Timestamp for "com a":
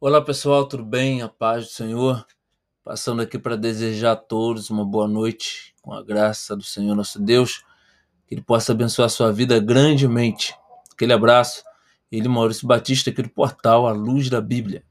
5.82-6.00